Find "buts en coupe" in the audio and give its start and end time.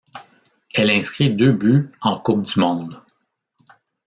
1.53-2.41